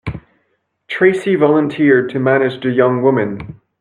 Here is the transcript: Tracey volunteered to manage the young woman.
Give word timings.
Tracey 0.87 1.35
volunteered 1.35 2.09
to 2.09 2.17
manage 2.19 2.59
the 2.63 2.71
young 2.71 3.03
woman. 3.03 3.61